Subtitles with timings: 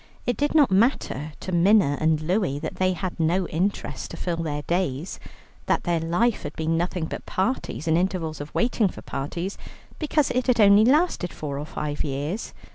[0.25, 4.37] It did not matter to Minna and Louie that they had no interests to fill
[4.37, 5.19] their days,
[5.67, 9.59] that their life had been nothing but parties and intervals of waiting for parties,
[9.99, 12.51] because it had only lasted four or five years.